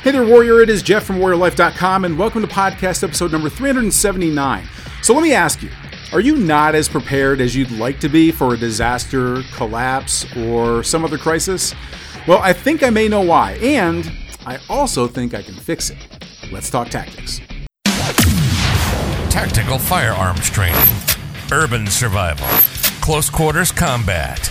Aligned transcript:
Hey 0.00 0.10
there, 0.10 0.26
Warrior. 0.26 0.60
It 0.60 0.68
is 0.68 0.82
Jeff 0.82 1.04
from 1.04 1.18
WarriorLife.com, 1.18 2.04
and 2.04 2.18
welcome 2.18 2.42
to 2.42 2.48
podcast 2.48 3.04
episode 3.04 3.30
number 3.30 3.48
379. 3.48 4.66
So 5.00 5.14
let 5.14 5.22
me 5.22 5.32
ask 5.32 5.62
you 5.62 5.70
are 6.12 6.18
you 6.18 6.36
not 6.36 6.74
as 6.74 6.88
prepared 6.88 7.40
as 7.40 7.54
you'd 7.54 7.70
like 7.70 8.00
to 8.00 8.08
be 8.08 8.32
for 8.32 8.54
a 8.54 8.56
disaster, 8.56 9.44
collapse, 9.54 10.26
or 10.36 10.82
some 10.82 11.04
other 11.04 11.18
crisis? 11.18 11.72
Well, 12.26 12.40
I 12.40 12.52
think 12.52 12.82
I 12.82 12.90
may 12.90 13.06
know 13.06 13.20
why, 13.20 13.52
and 13.62 14.10
I 14.44 14.58
also 14.68 15.06
think 15.06 15.34
I 15.34 15.42
can 15.42 15.54
fix 15.54 15.88
it. 15.88 15.98
Let's 16.50 16.68
talk 16.68 16.88
tactics. 16.88 17.40
Tactical 19.30 19.78
firearms 19.78 20.50
training, 20.50 20.82
urban 21.52 21.86
survival, 21.86 22.48
close 23.00 23.30
quarters 23.30 23.70
combat. 23.70 24.48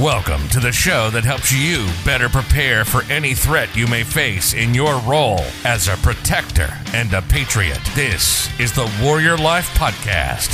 Welcome 0.00 0.48
to 0.48 0.58
the 0.58 0.72
show 0.72 1.10
that 1.10 1.22
helps 1.22 1.52
you 1.52 1.86
better 2.02 2.30
prepare 2.30 2.82
for 2.82 3.02
any 3.12 3.34
threat 3.34 3.76
you 3.76 3.86
may 3.86 4.04
face 4.04 4.54
in 4.54 4.72
your 4.72 4.98
role 5.00 5.42
as 5.66 5.86
a 5.86 5.98
protector 5.98 6.70
and 6.94 7.12
a 7.12 7.20
patriot. 7.20 7.78
This 7.94 8.48
is 8.58 8.72
the 8.72 8.90
Warrior 9.02 9.36
Life 9.36 9.68
Podcast. 9.74 10.48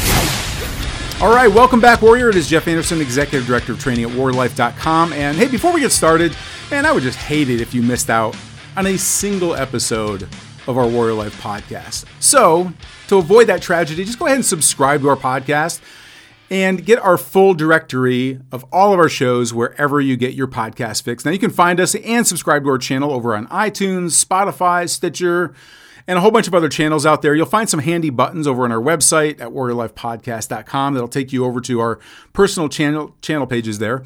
All 1.22 1.32
right, 1.32 1.46
welcome 1.46 1.80
back, 1.80 2.02
Warrior. 2.02 2.30
It 2.30 2.34
is 2.34 2.48
Jeff 2.48 2.66
Anderson, 2.66 3.00
Executive 3.00 3.46
Director 3.46 3.74
of 3.74 3.78
Training 3.78 4.06
at 4.06 4.10
WarriorLife.com. 4.10 5.12
And 5.12 5.36
hey, 5.36 5.46
before 5.46 5.72
we 5.72 5.82
get 5.82 5.92
started, 5.92 6.36
man, 6.68 6.84
I 6.84 6.90
would 6.90 7.04
just 7.04 7.18
hate 7.18 7.48
it 7.48 7.60
if 7.60 7.72
you 7.72 7.80
missed 7.80 8.10
out 8.10 8.36
on 8.76 8.88
a 8.88 8.98
single 8.98 9.54
episode 9.54 10.24
of 10.66 10.76
our 10.76 10.88
Warrior 10.88 11.14
Life 11.14 11.40
podcast. 11.40 12.06
So, 12.18 12.72
to 13.06 13.18
avoid 13.18 13.46
that 13.46 13.62
tragedy, 13.62 14.04
just 14.04 14.18
go 14.18 14.26
ahead 14.26 14.38
and 14.38 14.44
subscribe 14.44 15.02
to 15.02 15.08
our 15.10 15.16
podcast 15.16 15.80
and 16.50 16.84
get 16.84 16.98
our 16.98 17.18
full 17.18 17.54
directory 17.54 18.40
of 18.50 18.64
all 18.72 18.92
of 18.92 18.98
our 18.98 19.08
shows 19.08 19.52
wherever 19.52 20.00
you 20.00 20.16
get 20.16 20.34
your 20.34 20.46
podcast 20.46 21.02
fix. 21.02 21.24
Now, 21.24 21.30
you 21.30 21.38
can 21.38 21.50
find 21.50 21.78
us 21.78 21.94
and 21.94 22.26
subscribe 22.26 22.64
to 22.64 22.70
our 22.70 22.78
channel 22.78 23.12
over 23.12 23.34
on 23.36 23.46
iTunes, 23.48 24.24
Spotify, 24.24 24.88
Stitcher, 24.88 25.54
and 26.06 26.16
a 26.16 26.22
whole 26.22 26.30
bunch 26.30 26.48
of 26.48 26.54
other 26.54 26.70
channels 26.70 27.04
out 27.04 27.20
there. 27.20 27.34
You'll 27.34 27.46
find 27.46 27.68
some 27.68 27.80
handy 27.80 28.08
buttons 28.08 28.46
over 28.46 28.64
on 28.64 28.72
our 28.72 28.80
website 28.80 29.40
at 29.40 29.48
warriorlifepodcast.com 29.48 30.94
that'll 30.94 31.08
take 31.08 31.32
you 31.32 31.44
over 31.44 31.60
to 31.60 31.80
our 31.80 31.98
personal 32.32 32.70
channel 32.70 33.14
channel 33.20 33.46
pages 33.46 33.78
there. 33.78 34.02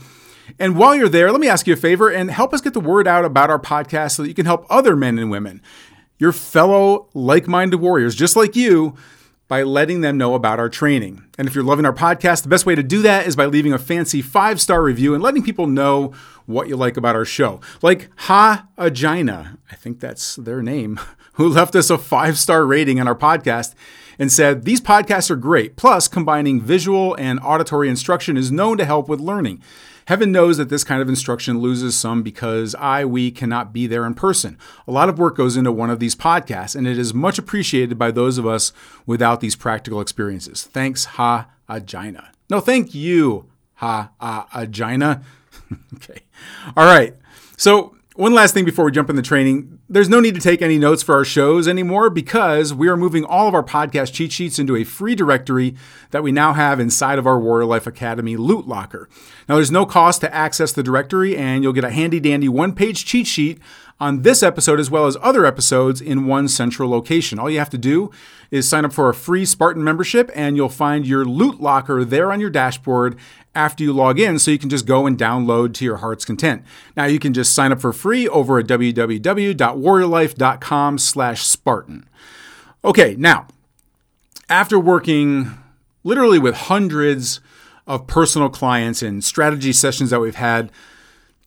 And 0.58 0.76
while 0.76 0.96
you're 0.96 1.08
there, 1.08 1.30
let 1.30 1.40
me 1.40 1.48
ask 1.48 1.68
you 1.68 1.74
a 1.74 1.76
favor 1.76 2.10
and 2.10 2.28
help 2.28 2.52
us 2.52 2.60
get 2.60 2.74
the 2.74 2.80
word 2.80 3.06
out 3.06 3.24
about 3.24 3.50
our 3.50 3.60
podcast 3.60 4.16
so 4.16 4.22
that 4.22 4.28
you 4.28 4.34
can 4.34 4.46
help 4.46 4.66
other 4.68 4.96
men 4.96 5.16
and 5.18 5.30
women, 5.30 5.62
your 6.18 6.32
fellow 6.32 7.08
like-minded 7.14 7.76
warriors 7.76 8.16
just 8.16 8.34
like 8.34 8.56
you 8.56 8.96
by 9.52 9.62
letting 9.62 10.00
them 10.00 10.16
know 10.16 10.34
about 10.34 10.58
our 10.58 10.70
training. 10.70 11.22
And 11.36 11.46
if 11.46 11.54
you're 11.54 11.62
loving 11.62 11.84
our 11.84 11.92
podcast, 11.92 12.42
the 12.42 12.48
best 12.48 12.64
way 12.64 12.74
to 12.74 12.82
do 12.82 13.02
that 13.02 13.26
is 13.26 13.36
by 13.36 13.44
leaving 13.44 13.74
a 13.74 13.78
fancy 13.78 14.22
five 14.22 14.58
star 14.58 14.82
review 14.82 15.12
and 15.12 15.22
letting 15.22 15.42
people 15.42 15.66
know 15.66 16.14
what 16.46 16.68
you 16.68 16.76
like 16.76 16.96
about 16.96 17.16
our 17.16 17.26
show. 17.26 17.60
Like 17.82 18.08
Ha 18.20 18.66
Agina, 18.78 19.58
I 19.70 19.74
think 19.74 20.00
that's 20.00 20.36
their 20.36 20.62
name, 20.62 20.98
who 21.34 21.50
left 21.50 21.76
us 21.76 21.90
a 21.90 21.98
five 21.98 22.38
star 22.38 22.64
rating 22.64 22.98
on 22.98 23.06
our 23.06 23.14
podcast 23.14 23.74
and 24.18 24.32
said, 24.32 24.64
These 24.64 24.80
podcasts 24.80 25.30
are 25.30 25.36
great. 25.36 25.76
Plus, 25.76 26.08
combining 26.08 26.58
visual 26.58 27.14
and 27.16 27.38
auditory 27.40 27.90
instruction 27.90 28.38
is 28.38 28.50
known 28.50 28.78
to 28.78 28.86
help 28.86 29.06
with 29.06 29.20
learning. 29.20 29.62
Heaven 30.06 30.32
knows 30.32 30.56
that 30.56 30.68
this 30.68 30.84
kind 30.84 31.00
of 31.00 31.08
instruction 31.08 31.58
loses 31.60 31.94
some 31.96 32.22
because 32.22 32.74
I, 32.76 33.04
we 33.04 33.30
cannot 33.30 33.72
be 33.72 33.86
there 33.86 34.04
in 34.04 34.14
person. 34.14 34.58
A 34.86 34.92
lot 34.92 35.08
of 35.08 35.18
work 35.18 35.36
goes 35.36 35.56
into 35.56 35.72
one 35.72 35.90
of 35.90 36.00
these 36.00 36.14
podcasts, 36.14 36.74
and 36.74 36.86
it 36.86 36.98
is 36.98 37.14
much 37.14 37.38
appreciated 37.38 37.98
by 37.98 38.10
those 38.10 38.38
of 38.38 38.46
us 38.46 38.72
without 39.06 39.40
these 39.40 39.56
practical 39.56 40.00
experiences. 40.00 40.64
Thanks, 40.64 41.04
Ha 41.04 41.48
Agina. 41.68 42.28
No, 42.50 42.60
thank 42.60 42.94
you, 42.94 43.48
Ha 43.76 44.10
Agina. 44.20 45.22
okay. 45.94 46.20
All 46.76 46.84
right. 46.84 47.16
So, 47.56 47.96
one 48.22 48.32
last 48.32 48.54
thing 48.54 48.64
before 48.64 48.84
we 48.84 48.92
jump 48.92 49.10
in 49.10 49.16
the 49.16 49.20
training. 49.20 49.80
There's 49.88 50.08
no 50.08 50.20
need 50.20 50.36
to 50.36 50.40
take 50.40 50.62
any 50.62 50.78
notes 50.78 51.02
for 51.02 51.16
our 51.16 51.24
shows 51.24 51.66
anymore 51.66 52.08
because 52.08 52.72
we 52.72 52.86
are 52.86 52.96
moving 52.96 53.24
all 53.24 53.48
of 53.48 53.54
our 53.54 53.64
podcast 53.64 54.12
cheat 54.12 54.30
sheets 54.30 54.60
into 54.60 54.76
a 54.76 54.84
free 54.84 55.16
directory 55.16 55.74
that 56.12 56.22
we 56.22 56.30
now 56.30 56.52
have 56.52 56.78
inside 56.78 57.18
of 57.18 57.26
our 57.26 57.40
Warrior 57.40 57.66
Life 57.66 57.84
Academy 57.84 58.36
Loot 58.36 58.68
Locker. 58.68 59.08
Now, 59.48 59.56
there's 59.56 59.72
no 59.72 59.84
cost 59.84 60.20
to 60.20 60.32
access 60.32 60.70
the 60.72 60.84
directory, 60.84 61.36
and 61.36 61.64
you'll 61.64 61.72
get 61.72 61.82
a 61.82 61.90
handy 61.90 62.20
dandy 62.20 62.48
one 62.48 62.76
page 62.76 63.04
cheat 63.04 63.26
sheet 63.26 63.58
on 64.02 64.22
this 64.22 64.42
episode 64.42 64.80
as 64.80 64.90
well 64.90 65.06
as 65.06 65.16
other 65.22 65.46
episodes 65.46 66.00
in 66.00 66.26
one 66.26 66.48
central 66.48 66.90
location. 66.90 67.38
All 67.38 67.48
you 67.48 67.60
have 67.60 67.70
to 67.70 67.78
do 67.78 68.10
is 68.50 68.68
sign 68.68 68.84
up 68.84 68.92
for 68.92 69.08
a 69.08 69.14
free 69.14 69.44
Spartan 69.44 69.84
membership, 69.84 70.28
and 70.34 70.56
you'll 70.56 70.68
find 70.68 71.06
your 71.06 71.24
Loot 71.24 71.60
Locker 71.60 72.04
there 72.04 72.32
on 72.32 72.40
your 72.40 72.50
dashboard 72.50 73.16
after 73.54 73.84
you 73.84 73.92
log 73.92 74.18
in 74.18 74.40
so 74.40 74.50
you 74.50 74.58
can 74.58 74.70
just 74.70 74.86
go 74.86 75.06
and 75.06 75.16
download 75.16 75.72
to 75.74 75.84
your 75.84 75.98
heart's 75.98 76.24
content. 76.24 76.64
Now 76.96 77.04
you 77.04 77.20
can 77.20 77.32
just 77.32 77.54
sign 77.54 77.70
up 77.70 77.80
for 77.80 77.92
free 77.92 78.26
over 78.26 78.58
at 78.58 78.66
www.warriorlife.com 78.66 80.98
slash 80.98 81.44
Spartan. 81.44 82.08
Okay, 82.84 83.14
now, 83.16 83.46
after 84.48 84.80
working 84.80 85.52
literally 86.02 86.40
with 86.40 86.56
hundreds 86.56 87.40
of 87.86 88.08
personal 88.08 88.48
clients 88.48 89.00
and 89.00 89.22
strategy 89.22 89.72
sessions 89.72 90.10
that 90.10 90.18
we've 90.18 90.34
had, 90.34 90.72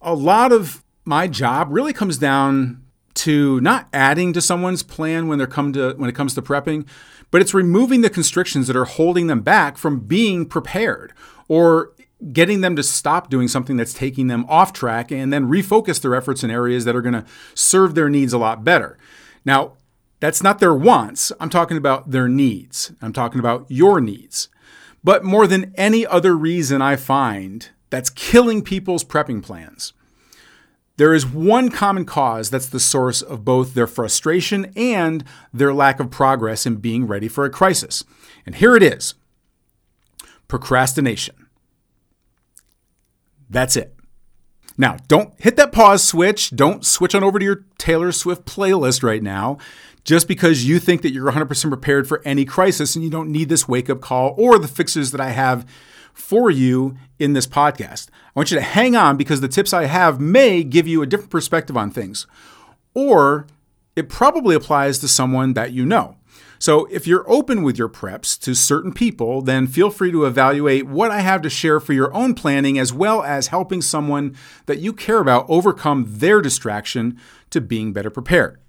a 0.01 0.15
lot 0.15 0.53
of 0.53 0.84
my 1.05 1.27
job 1.27 1.67
really 1.71 1.93
comes 1.93 2.17
down 2.17 2.81
to 3.13 3.61
not 3.61 3.87
adding 3.93 4.33
to 4.33 4.41
someone's 4.41 4.83
plan 4.83 5.27
when 5.27 5.39
they 5.39 5.45
come 5.45 5.71
to 5.73 5.93
when 5.93 6.09
it 6.09 6.15
comes 6.15 6.33
to 6.33 6.41
prepping, 6.41 6.87
but 7.31 7.41
it's 7.41 7.53
removing 7.53 8.01
the 8.01 8.09
constrictions 8.09 8.67
that 8.67 8.75
are 8.75 8.85
holding 8.85 9.27
them 9.27 9.41
back 9.41 9.77
from 9.77 9.99
being 10.01 10.45
prepared 10.45 11.13
or 11.47 11.93
getting 12.31 12.61
them 12.61 12.75
to 12.75 12.83
stop 12.83 13.29
doing 13.29 13.47
something 13.47 13.77
that's 13.77 13.93
taking 13.93 14.27
them 14.27 14.45
off 14.47 14.73
track 14.73 15.11
and 15.11 15.31
then 15.31 15.47
refocus 15.47 16.01
their 16.01 16.15
efforts 16.15 16.43
in 16.43 16.51
areas 16.51 16.85
that 16.85 16.95
are 16.95 17.01
going 17.01 17.13
to 17.13 17.25
serve 17.53 17.93
their 17.93 18.09
needs 18.09 18.33
a 18.33 18.37
lot 18.37 18.63
better. 18.63 18.97
Now, 19.43 19.73
that's 20.19 20.41
not 20.41 20.59
their 20.59 20.73
wants. 20.73 21.31
I'm 21.39 21.49
talking 21.49 21.77
about 21.77 22.11
their 22.11 22.27
needs. 22.27 22.91
I'm 23.01 23.13
talking 23.13 23.39
about 23.39 23.65
your 23.69 23.99
needs. 23.99 24.49
But 25.03 25.23
more 25.23 25.45
than 25.45 25.73
any 25.75 26.05
other 26.05 26.35
reason 26.35 26.81
I 26.81 26.95
find 26.95 27.69
that's 27.89 28.09
killing 28.09 28.63
people's 28.63 29.03
prepping 29.03 29.43
plans, 29.43 29.93
there 30.97 31.13
is 31.13 31.25
one 31.25 31.69
common 31.69 32.05
cause 32.05 32.49
that's 32.49 32.67
the 32.67 32.79
source 32.79 33.21
of 33.21 33.43
both 33.43 33.73
their 33.73 33.87
frustration 33.87 34.71
and 34.75 35.23
their 35.53 35.73
lack 35.73 35.99
of 35.99 36.09
progress 36.09 36.65
in 36.65 36.77
being 36.77 37.05
ready 37.05 37.27
for 37.27 37.45
a 37.45 37.49
crisis. 37.49 38.03
And 38.45 38.55
here 38.55 38.75
it 38.75 38.83
is 38.83 39.15
procrastination. 40.47 41.47
That's 43.49 43.75
it. 43.75 43.95
Now, 44.77 44.97
don't 45.07 45.33
hit 45.39 45.55
that 45.55 45.71
pause 45.71 46.03
switch. 46.03 46.55
Don't 46.55 46.85
switch 46.85 47.15
on 47.15 47.23
over 47.23 47.39
to 47.39 47.45
your 47.45 47.65
Taylor 47.77 48.11
Swift 48.11 48.45
playlist 48.45 49.03
right 49.03 49.23
now 49.23 49.57
just 50.03 50.27
because 50.27 50.65
you 50.65 50.79
think 50.79 51.01
that 51.01 51.11
you're 51.11 51.31
100% 51.31 51.69
prepared 51.69 52.07
for 52.07 52.21
any 52.23 52.45
crisis 52.45 52.95
and 52.95 53.03
you 53.03 53.09
don't 53.09 53.31
need 53.31 53.49
this 53.49 53.67
wake 53.67 53.89
up 53.89 54.01
call 54.01 54.35
or 54.37 54.59
the 54.59 54.67
fixes 54.67 55.11
that 55.11 55.21
I 55.21 55.29
have 55.29 55.67
for 56.15 56.49
you 56.49 56.97
in 57.19 57.33
this 57.33 57.45
podcast. 57.45 58.09
I 58.09 58.31
want 58.35 58.49
you 58.49 58.57
to 58.57 58.63
hang 58.63 58.95
on 58.95 59.17
because 59.17 59.41
the 59.41 59.47
tips 59.47 59.73
I 59.73 59.85
have 59.85 60.19
may 60.19 60.63
give 60.63 60.87
you 60.87 61.03
a 61.03 61.05
different 61.05 61.29
perspective 61.29 61.77
on 61.77 61.91
things, 61.91 62.25
or 62.95 63.45
it 63.95 64.09
probably 64.09 64.55
applies 64.55 64.97
to 64.99 65.07
someone 65.07 65.53
that 65.53 65.71
you 65.71 65.85
know. 65.85 66.17
So, 66.57 66.85
if 66.85 67.05
you're 67.05 67.29
open 67.29 67.63
with 67.63 67.77
your 67.77 67.89
preps 67.89 68.39
to 68.41 68.55
certain 68.55 68.93
people, 68.93 69.41
then 69.41 69.67
feel 69.67 69.89
free 69.89 70.11
to 70.11 70.25
evaluate 70.25 70.87
what 70.87 71.11
I 71.11 71.19
have 71.19 71.41
to 71.41 71.49
share 71.49 71.81
for 71.81 71.91
your 71.91 72.13
own 72.13 72.33
planning, 72.33 72.79
as 72.79 72.93
well 72.93 73.21
as 73.21 73.47
helping 73.47 73.81
someone 73.81 74.35
that 74.65 74.79
you 74.79 74.93
care 74.93 75.19
about 75.19 75.45
overcome 75.49 76.05
their 76.07 76.41
distraction 76.41 77.19
to 77.49 77.59
being 77.59 77.91
better 77.93 78.09
prepared. 78.09 78.59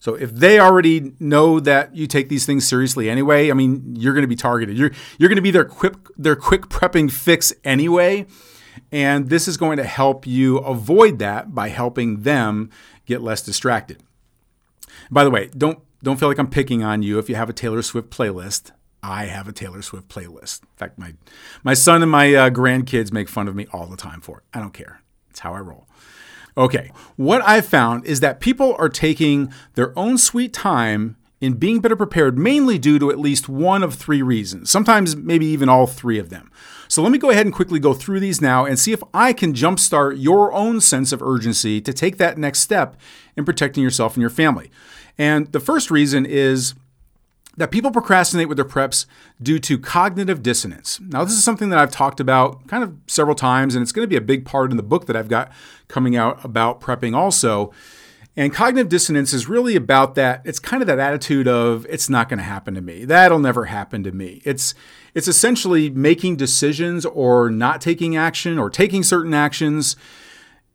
So, 0.00 0.14
if 0.14 0.32
they 0.32 0.60
already 0.60 1.12
know 1.18 1.60
that 1.60 1.94
you 1.94 2.06
take 2.06 2.28
these 2.28 2.46
things 2.46 2.66
seriously 2.66 3.10
anyway, 3.10 3.50
I 3.50 3.54
mean, 3.54 3.96
you're 3.96 4.14
going 4.14 4.22
to 4.22 4.28
be 4.28 4.36
targeted. 4.36 4.78
You're, 4.78 4.92
you're 5.18 5.28
going 5.28 5.36
to 5.36 5.42
be 5.42 5.50
their 5.50 5.64
quick, 5.64 5.94
their 6.16 6.36
quick 6.36 6.62
prepping 6.68 7.10
fix 7.10 7.52
anyway. 7.64 8.26
And 8.92 9.28
this 9.28 9.48
is 9.48 9.56
going 9.56 9.76
to 9.78 9.84
help 9.84 10.26
you 10.26 10.58
avoid 10.58 11.18
that 11.18 11.54
by 11.54 11.68
helping 11.68 12.22
them 12.22 12.70
get 13.06 13.22
less 13.22 13.42
distracted. 13.42 14.02
By 15.10 15.24
the 15.24 15.30
way, 15.30 15.50
don't 15.56 15.80
don't 16.02 16.18
feel 16.18 16.28
like 16.28 16.38
I'm 16.38 16.50
picking 16.50 16.82
on 16.82 17.02
you 17.02 17.18
if 17.18 17.28
you 17.28 17.34
have 17.34 17.50
a 17.50 17.52
Taylor 17.52 17.82
Swift 17.82 18.10
playlist. 18.10 18.70
I 19.02 19.26
have 19.26 19.48
a 19.48 19.52
Taylor 19.52 19.82
Swift 19.82 20.08
playlist. 20.08 20.62
In 20.62 20.68
fact, 20.76 20.98
my 20.98 21.14
my 21.62 21.74
son 21.74 22.02
and 22.02 22.10
my 22.10 22.34
uh, 22.34 22.50
grandkids 22.50 23.12
make 23.12 23.28
fun 23.28 23.48
of 23.48 23.54
me 23.54 23.66
all 23.72 23.86
the 23.86 23.96
time 23.96 24.20
for 24.20 24.38
it. 24.38 24.44
I 24.54 24.60
don't 24.60 24.74
care. 24.74 25.02
It's 25.30 25.40
how 25.40 25.54
I 25.54 25.60
roll. 25.60 25.86
Okay, 26.58 26.90
what 27.14 27.40
I've 27.46 27.66
found 27.66 28.04
is 28.04 28.18
that 28.18 28.40
people 28.40 28.74
are 28.80 28.88
taking 28.88 29.52
their 29.74 29.96
own 29.96 30.18
sweet 30.18 30.52
time 30.52 31.16
in 31.40 31.54
being 31.54 31.78
better 31.78 31.94
prepared 31.94 32.36
mainly 32.36 32.78
due 32.78 32.98
to 32.98 33.12
at 33.12 33.18
least 33.18 33.48
one 33.48 33.84
of 33.84 33.94
three 33.94 34.22
reasons, 34.22 34.68
sometimes 34.68 35.14
maybe 35.14 35.46
even 35.46 35.68
all 35.68 35.86
three 35.86 36.18
of 36.18 36.30
them. 36.30 36.50
So 36.88 37.00
let 37.00 37.12
me 37.12 37.18
go 37.18 37.30
ahead 37.30 37.46
and 37.46 37.54
quickly 37.54 37.78
go 37.78 37.94
through 37.94 38.18
these 38.18 38.40
now 38.40 38.64
and 38.64 38.76
see 38.76 38.92
if 38.92 39.04
I 39.14 39.32
can 39.32 39.52
jumpstart 39.52 40.20
your 40.20 40.52
own 40.52 40.80
sense 40.80 41.12
of 41.12 41.22
urgency 41.22 41.80
to 41.80 41.92
take 41.92 42.16
that 42.16 42.38
next 42.38 42.58
step 42.58 42.96
in 43.36 43.44
protecting 43.44 43.84
yourself 43.84 44.14
and 44.14 44.20
your 44.20 44.30
family. 44.30 44.68
And 45.16 45.52
the 45.52 45.60
first 45.60 45.92
reason 45.92 46.26
is 46.26 46.74
that 47.58 47.72
people 47.72 47.90
procrastinate 47.90 48.48
with 48.48 48.56
their 48.56 48.64
preps 48.64 49.04
due 49.42 49.58
to 49.58 49.78
cognitive 49.78 50.42
dissonance. 50.42 51.00
Now, 51.00 51.24
this 51.24 51.34
is 51.34 51.42
something 51.42 51.70
that 51.70 51.78
I've 51.78 51.90
talked 51.90 52.20
about 52.20 52.66
kind 52.68 52.84
of 52.84 52.94
several 53.08 53.34
times, 53.34 53.74
and 53.74 53.82
it's 53.82 53.90
going 53.90 54.04
to 54.04 54.08
be 54.08 54.16
a 54.16 54.20
big 54.20 54.44
part 54.44 54.70
in 54.70 54.76
the 54.76 54.82
book 54.82 55.06
that 55.06 55.16
I've 55.16 55.28
got 55.28 55.50
coming 55.88 56.16
out 56.16 56.42
about 56.44 56.80
prepping 56.80 57.16
also. 57.16 57.72
And 58.36 58.54
cognitive 58.54 58.88
dissonance 58.88 59.32
is 59.32 59.48
really 59.48 59.74
about 59.74 60.14
that. 60.14 60.42
It's 60.44 60.60
kind 60.60 60.80
of 60.80 60.86
that 60.86 61.00
attitude 61.00 61.48
of 61.48 61.84
it's 61.90 62.08
not 62.08 62.28
going 62.28 62.38
to 62.38 62.44
happen 62.44 62.74
to 62.74 62.80
me. 62.80 63.04
That'll 63.04 63.40
never 63.40 63.64
happen 63.64 64.04
to 64.04 64.12
me. 64.12 64.40
It's 64.44 64.76
it's 65.12 65.26
essentially 65.26 65.90
making 65.90 66.36
decisions 66.36 67.04
or 67.04 67.50
not 67.50 67.80
taking 67.80 68.16
action 68.16 68.56
or 68.56 68.70
taking 68.70 69.02
certain 69.02 69.34
actions 69.34 69.96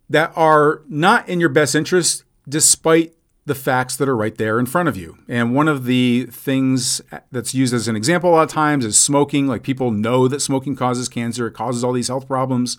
that 0.09 0.33
are 0.35 0.81
not 0.89 1.29
in 1.29 1.39
your 1.39 1.47
best 1.47 1.73
interest 1.75 2.25
despite 2.49 3.15
the 3.45 3.55
facts 3.55 3.97
that 3.97 4.07
are 4.07 4.15
right 4.15 4.37
there 4.37 4.57
in 4.57 4.65
front 4.65 4.87
of 4.87 4.95
you. 4.95 5.17
And 5.27 5.53
one 5.53 5.67
of 5.67 5.83
the 5.83 6.27
things 6.31 7.01
that's 7.31 7.53
used 7.53 7.73
as 7.73 7.87
an 7.87 7.95
example 7.95 8.29
a 8.29 8.31
lot 8.31 8.43
of 8.43 8.49
times 8.49 8.85
is 8.85 8.97
smoking. 8.97 9.47
Like 9.47 9.63
people 9.63 9.91
know 9.91 10.27
that 10.27 10.41
smoking 10.41 10.75
causes 10.75 11.09
cancer, 11.09 11.47
it 11.47 11.53
causes 11.53 11.83
all 11.83 11.91
these 11.91 12.07
health 12.07 12.27
problems, 12.27 12.77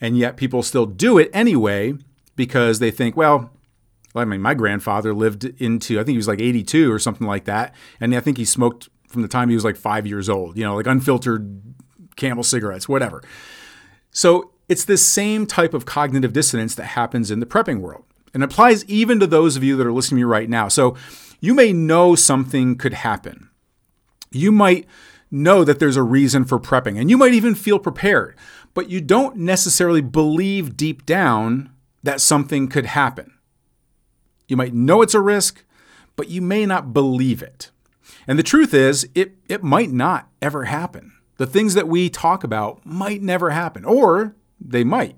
and 0.00 0.18
yet 0.18 0.36
people 0.36 0.62
still 0.62 0.86
do 0.86 1.18
it 1.18 1.30
anyway 1.32 1.94
because 2.34 2.80
they 2.80 2.90
think, 2.90 3.16
well, 3.16 3.50
I 4.16 4.24
mean, 4.24 4.40
my 4.40 4.54
grandfather 4.54 5.14
lived 5.14 5.44
into, 5.60 5.98
I 5.98 6.04
think 6.04 6.14
he 6.14 6.16
was 6.16 6.28
like 6.28 6.40
82 6.40 6.92
or 6.92 6.98
something 6.98 7.26
like 7.26 7.44
that. 7.44 7.74
And 8.00 8.14
I 8.14 8.20
think 8.20 8.36
he 8.36 8.44
smoked 8.44 8.88
from 9.08 9.22
the 9.22 9.28
time 9.28 9.48
he 9.48 9.54
was 9.54 9.64
like 9.64 9.76
five 9.76 10.06
years 10.06 10.28
old, 10.28 10.56
you 10.56 10.64
know, 10.64 10.74
like 10.76 10.86
unfiltered 10.86 11.62
camel 12.16 12.42
cigarettes, 12.42 12.88
whatever. 12.88 13.22
So 14.10 14.52
it's 14.68 14.84
this 14.84 15.04
same 15.06 15.46
type 15.46 15.74
of 15.74 15.84
cognitive 15.84 16.32
dissonance 16.32 16.74
that 16.76 16.84
happens 16.84 17.30
in 17.30 17.40
the 17.40 17.46
prepping 17.46 17.80
world 17.80 18.04
and 18.34 18.42
it 18.42 18.50
applies 18.50 18.84
even 18.86 19.20
to 19.20 19.26
those 19.26 19.56
of 19.56 19.64
you 19.64 19.76
that 19.76 19.86
are 19.86 19.92
listening 19.92 20.20
to 20.20 20.26
me 20.26 20.30
right 20.30 20.50
now. 20.50 20.68
So 20.68 20.96
you 21.40 21.54
may 21.54 21.72
know 21.72 22.14
something 22.14 22.76
could 22.76 22.94
happen. 22.94 23.48
You 24.32 24.50
might 24.50 24.86
know 25.30 25.64
that 25.64 25.78
there's 25.78 25.96
a 25.96 26.02
reason 26.02 26.44
for 26.44 26.58
prepping 26.58 26.98
and 27.00 27.08
you 27.08 27.16
might 27.16 27.32
even 27.32 27.54
feel 27.54 27.78
prepared, 27.78 28.36
but 28.74 28.90
you 28.90 29.00
don't 29.00 29.36
necessarily 29.36 30.00
believe 30.00 30.76
deep 30.76 31.06
down 31.06 31.70
that 32.02 32.20
something 32.20 32.68
could 32.68 32.86
happen. 32.86 33.32
You 34.48 34.56
might 34.56 34.74
know 34.74 35.00
it's 35.00 35.14
a 35.14 35.20
risk, 35.20 35.64
but 36.16 36.28
you 36.28 36.42
may 36.42 36.66
not 36.66 36.92
believe 36.92 37.40
it. 37.40 37.70
And 38.26 38.38
the 38.38 38.42
truth 38.42 38.74
is, 38.74 39.08
it, 39.14 39.36
it 39.48 39.62
might 39.62 39.90
not 39.90 40.28
ever 40.42 40.64
happen. 40.64 41.12
The 41.36 41.46
things 41.46 41.74
that 41.74 41.88
we 41.88 42.08
talk 42.10 42.44
about 42.44 42.84
might 42.84 43.22
never 43.22 43.50
happen, 43.50 43.84
or 43.84 44.34
they 44.60 44.84
might. 44.84 45.16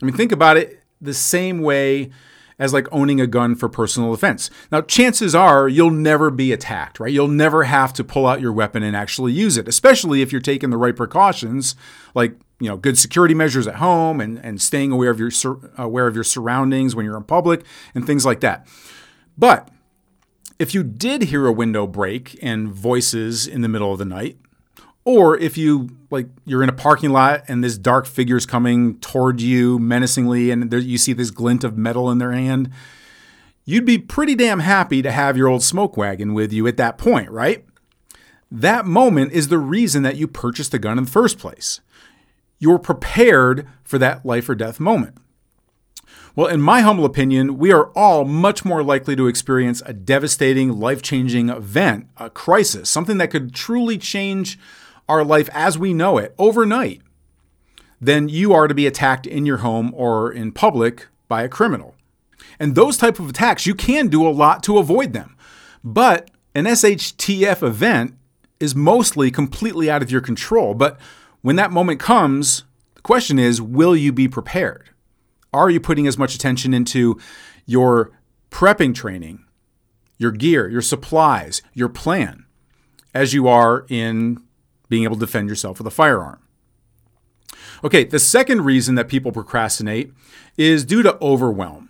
I 0.00 0.04
mean, 0.04 0.16
think 0.16 0.32
about 0.32 0.56
it 0.56 0.81
the 1.02 1.14
same 1.14 1.60
way 1.60 2.10
as 2.58 2.72
like 2.72 2.86
owning 2.92 3.20
a 3.20 3.26
gun 3.26 3.54
for 3.54 3.68
personal 3.68 4.12
defense. 4.12 4.50
Now, 4.70 4.82
chances 4.82 5.34
are 5.34 5.68
you'll 5.68 5.90
never 5.90 6.30
be 6.30 6.52
attacked, 6.52 7.00
right? 7.00 7.12
You'll 7.12 7.28
never 7.28 7.64
have 7.64 7.92
to 7.94 8.04
pull 8.04 8.26
out 8.26 8.40
your 8.40 8.52
weapon 8.52 8.82
and 8.82 8.94
actually 8.94 9.32
use 9.32 9.56
it, 9.56 9.66
especially 9.66 10.22
if 10.22 10.30
you're 10.30 10.40
taking 10.40 10.70
the 10.70 10.76
right 10.76 10.94
precautions, 10.94 11.74
like 12.14 12.36
you 12.60 12.68
know, 12.68 12.76
good 12.76 12.96
security 12.96 13.34
measures 13.34 13.66
at 13.66 13.76
home 13.76 14.20
and, 14.20 14.38
and 14.38 14.62
staying 14.62 14.92
aware 14.92 15.10
of 15.10 15.18
your 15.18 15.32
aware 15.76 16.06
of 16.06 16.14
your 16.14 16.22
surroundings 16.22 16.94
when 16.94 17.04
you're 17.04 17.16
in 17.16 17.24
public 17.24 17.64
and 17.94 18.06
things 18.06 18.24
like 18.24 18.38
that. 18.40 18.68
But 19.36 19.68
if 20.60 20.72
you 20.72 20.84
did 20.84 21.22
hear 21.22 21.46
a 21.46 21.52
window 21.52 21.88
break 21.88 22.38
and 22.40 22.68
voices 22.68 23.48
in 23.48 23.62
the 23.62 23.68
middle 23.68 23.92
of 23.92 23.98
the 23.98 24.04
night, 24.04 24.36
or 25.04 25.36
if 25.38 25.58
you 25.58 25.90
like 26.10 26.28
you're 26.44 26.62
in 26.62 26.68
a 26.68 26.74
parking 26.74 27.10
lot 27.10 27.44
and 27.48 27.62
this 27.62 27.76
dark 27.76 28.06
figure's 28.06 28.46
coming 28.46 28.98
toward 28.98 29.40
you 29.40 29.78
menacingly 29.78 30.50
and 30.50 30.70
there, 30.70 30.78
you 30.78 30.98
see 30.98 31.12
this 31.12 31.30
glint 31.30 31.64
of 31.64 31.76
metal 31.76 32.10
in 32.10 32.18
their 32.18 32.32
hand, 32.32 32.70
you'd 33.64 33.84
be 33.84 33.98
pretty 33.98 34.34
damn 34.34 34.60
happy 34.60 35.02
to 35.02 35.10
have 35.10 35.36
your 35.36 35.48
old 35.48 35.62
smoke 35.62 35.96
wagon 35.96 36.34
with 36.34 36.52
you 36.52 36.66
at 36.66 36.76
that 36.76 36.98
point, 36.98 37.30
right? 37.30 37.64
That 38.50 38.84
moment 38.84 39.32
is 39.32 39.48
the 39.48 39.58
reason 39.58 40.02
that 40.02 40.16
you 40.16 40.28
purchased 40.28 40.74
a 40.74 40.78
gun 40.78 40.98
in 40.98 41.04
the 41.04 41.10
first 41.10 41.38
place. 41.38 41.80
You're 42.58 42.78
prepared 42.78 43.66
for 43.82 43.98
that 43.98 44.24
life 44.24 44.48
or 44.48 44.54
death 44.54 44.78
moment. 44.78 45.16
Well, 46.36 46.46
in 46.46 46.62
my 46.62 46.80
humble 46.80 47.04
opinion, 47.04 47.58
we 47.58 47.72
are 47.72 47.90
all 47.90 48.24
much 48.24 48.64
more 48.64 48.82
likely 48.82 49.16
to 49.16 49.26
experience 49.26 49.82
a 49.84 49.92
devastating, 49.92 50.78
life 50.78 51.02
changing 51.02 51.50
event, 51.50 52.06
a 52.16 52.30
crisis, 52.30 52.88
something 52.88 53.18
that 53.18 53.30
could 53.30 53.54
truly 53.54 53.98
change 53.98 54.58
our 55.08 55.24
life 55.24 55.48
as 55.52 55.78
we 55.78 55.92
know 55.92 56.18
it 56.18 56.34
overnight 56.38 57.02
then 58.02 58.28
you 58.28 58.52
are 58.52 58.66
to 58.66 58.74
be 58.74 58.88
attacked 58.88 59.28
in 59.28 59.46
your 59.46 59.58
home 59.58 59.92
or 59.94 60.32
in 60.32 60.50
public 60.50 61.06
by 61.28 61.44
a 61.44 61.48
criminal. 61.48 61.94
And 62.58 62.74
those 62.74 62.96
type 62.96 63.20
of 63.20 63.30
attacks, 63.30 63.64
you 63.64 63.76
can 63.76 64.08
do 64.08 64.26
a 64.26 64.30
lot 64.30 64.64
to 64.64 64.78
avoid 64.78 65.12
them. 65.12 65.36
But 65.84 66.28
an 66.52 66.64
SHTF 66.64 67.62
event 67.62 68.16
is 68.58 68.74
mostly 68.74 69.30
completely 69.30 69.88
out 69.88 70.02
of 70.02 70.10
your 70.10 70.20
control. 70.20 70.74
But 70.74 71.00
when 71.42 71.54
that 71.56 71.70
moment 71.70 72.00
comes, 72.00 72.64
the 72.96 73.02
question 73.02 73.38
is 73.38 73.62
will 73.62 73.94
you 73.94 74.12
be 74.12 74.26
prepared? 74.26 74.90
Are 75.52 75.70
you 75.70 75.78
putting 75.78 76.08
as 76.08 76.18
much 76.18 76.34
attention 76.34 76.74
into 76.74 77.20
your 77.66 78.10
prepping 78.50 78.96
training, 78.96 79.44
your 80.18 80.32
gear, 80.32 80.68
your 80.68 80.82
supplies, 80.82 81.62
your 81.72 81.88
plan, 81.88 82.46
as 83.14 83.32
you 83.32 83.46
are 83.46 83.86
in 83.88 84.42
being 84.92 85.04
able 85.04 85.16
to 85.16 85.20
defend 85.20 85.48
yourself 85.48 85.78
with 85.78 85.86
a 85.86 85.90
firearm. 85.90 86.38
Okay, 87.82 88.04
the 88.04 88.18
second 88.18 88.60
reason 88.60 88.94
that 88.96 89.08
people 89.08 89.32
procrastinate 89.32 90.12
is 90.58 90.84
due 90.84 91.02
to 91.02 91.18
overwhelm. 91.22 91.88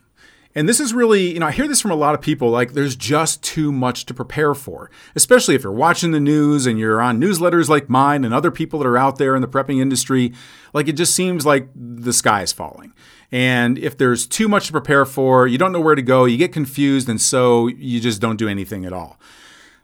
And 0.55 0.69
this 0.69 0.79
is 0.79 0.95
really, 0.95 1.33
you 1.33 1.41
know, 1.41 1.47
I 1.47 1.51
hear 1.51 1.67
this 1.67 1.81
from 1.81 1.91
a 1.91 1.97
lot 1.97 2.15
of 2.15 2.21
people 2.21 2.49
like 2.51 2.75
there's 2.75 2.95
just 2.95 3.43
too 3.43 3.73
much 3.73 4.07
to 4.07 4.15
prepare 4.15 4.55
for, 4.55 4.89
especially 5.17 5.57
if 5.57 5.65
you're 5.65 5.73
watching 5.73 6.13
the 6.13 6.21
news 6.21 6.65
and 6.65 6.79
you're 6.79 7.01
on 7.01 7.21
newsletters 7.21 7.69
like 7.69 7.89
mine 7.89 8.25
and 8.25 8.33
other 8.33 8.53
people 8.53 8.79
that 8.79 8.87
are 8.87 8.97
out 8.97 9.19
there 9.19 9.35
in 9.35 9.43
the 9.43 9.49
prepping 9.49 9.81
industry. 9.81 10.33
Like 10.73 10.87
it 10.87 10.93
just 10.93 11.13
seems 11.13 11.45
like 11.45 11.71
the 11.75 12.13
sky 12.13 12.43
is 12.43 12.53
falling. 12.53 12.93
And 13.33 13.79
if 13.79 13.99
there's 13.99 14.29
too 14.29 14.47
much 14.47 14.67
to 14.67 14.73
prepare 14.73 15.05
for, 15.05 15.49
you 15.49 15.59
don't 15.59 15.73
know 15.73 15.81
where 15.81 15.97
to 15.97 16.03
go, 16.03 16.25
you 16.25 16.37
get 16.37 16.53
confused, 16.53 17.09
and 17.09 17.21
so 17.21 17.67
you 17.67 17.99
just 17.99 18.21
don't 18.21 18.37
do 18.37 18.47
anything 18.47 18.85
at 18.85 18.93
all. 18.93 19.19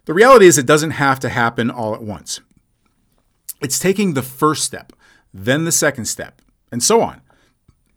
The 0.05 0.15
reality 0.15 0.47
is, 0.47 0.56
it 0.56 0.67
doesn't 0.67 0.93
have 0.93 1.19
to 1.20 1.29
happen 1.29 1.70
all 1.70 1.94
at 1.94 2.03
once. 2.03 2.41
It's 3.60 3.78
taking 3.78 4.14
the 4.14 4.22
first 4.22 4.64
step, 4.64 4.93
then 5.32 5.64
the 5.64 5.72
second 5.72 6.06
step, 6.06 6.43
and 6.70 6.82
so 6.82 7.00
on. 7.00 7.20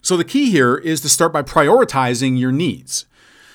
So 0.01 0.17
the 0.17 0.23
key 0.23 0.49
here 0.49 0.75
is 0.75 1.01
to 1.01 1.09
start 1.09 1.31
by 1.31 1.43
prioritizing 1.43 2.39
your 2.39 2.51
needs. 2.51 3.05